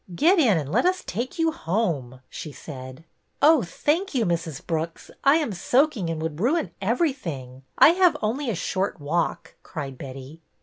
[0.15, 3.03] ''Get in, and let us take you home," she said.
[3.39, 4.65] Oh, thank you, Mrs.
[4.65, 7.61] Brooks, I am soaking and would ruin everything.
[7.77, 10.41] I have only a short walk," cried Betty.